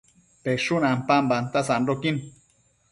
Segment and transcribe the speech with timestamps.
[0.47, 2.17] peshun ampambanta sandoquin